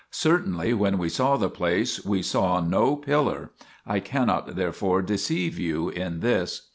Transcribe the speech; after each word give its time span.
Certainly 0.09 0.73
when 0.73 0.97
we 0.97 1.09
saw 1.09 1.37
the 1.37 1.47
place 1.47 2.03
we 2.03 2.23
saw 2.23 2.59
no 2.59 2.95
pillar, 2.95 3.51
I 3.85 3.99
cannot 3.99 4.55
therefore 4.55 5.03
deceive 5.03 5.59
you 5.59 5.89
in 5.89 6.21
this. 6.21 6.63